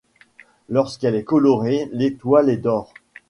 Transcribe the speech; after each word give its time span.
Lorsqu’elle 0.69 1.13
est 1.13 1.23
colorée, 1.23 1.87
l’étoile 1.93 2.49
est 2.49 2.57
d’or. 2.57 2.91